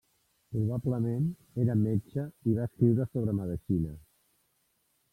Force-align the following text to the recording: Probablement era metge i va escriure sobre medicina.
Probablement 0.53 1.27
era 1.65 1.77
metge 1.83 2.25
i 2.53 2.57
va 2.61 2.67
escriure 2.71 3.09
sobre 3.13 3.39
medicina. 3.45 3.97